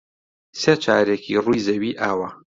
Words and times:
سێ 0.61 0.73
چارەکی 0.83 1.41
ڕووی 1.45 1.63
زەوی 1.67 1.97
ئاوە. 2.01 2.29